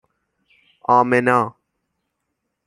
[0.95, 1.55] آمنا